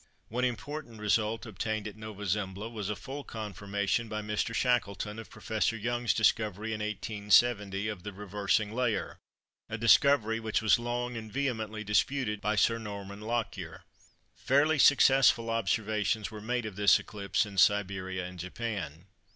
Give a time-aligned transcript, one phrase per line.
[0.29, 4.51] One important result obtained at Nova Zembla was a full confirmation by Mr.
[4.51, 5.71] Shackleton of Prof.
[5.73, 9.19] Young's discovery in 1870 of the "Reversing Layer,"
[9.69, 13.83] a discovery which was long and vehemently disputed by Sir Norman Lockyer.
[14.33, 19.05] Fairly successful observations were made of this eclipse in Siberia and Japan.